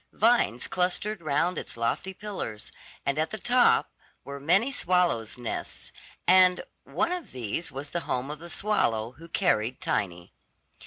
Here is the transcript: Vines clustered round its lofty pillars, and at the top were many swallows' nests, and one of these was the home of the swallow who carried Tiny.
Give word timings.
Vines 0.13 0.67
clustered 0.67 1.21
round 1.21 1.59
its 1.59 1.77
lofty 1.77 2.11
pillars, 2.11 2.71
and 3.05 3.19
at 3.19 3.29
the 3.29 3.37
top 3.37 3.91
were 4.23 4.39
many 4.39 4.71
swallows' 4.71 5.37
nests, 5.37 5.91
and 6.27 6.63
one 6.85 7.11
of 7.11 7.31
these 7.31 7.71
was 7.71 7.91
the 7.91 7.99
home 8.09 8.31
of 8.31 8.39
the 8.39 8.49
swallow 8.49 9.11
who 9.19 9.27
carried 9.27 9.79
Tiny. 9.79 10.33